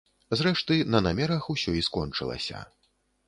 Зрэшты, 0.37 0.77
на 0.95 1.01
намерах 1.07 1.45
усё 1.55 1.75
і 1.79 1.85
скончылася. 1.91 2.65